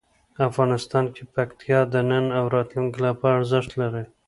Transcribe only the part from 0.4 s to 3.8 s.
افغانستان کې پکتیا د نن او راتلونکي لپاره ارزښت